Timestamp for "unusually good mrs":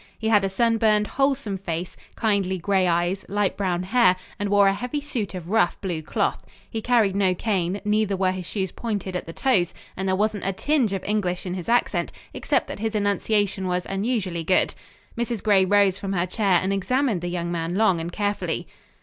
13.87-15.43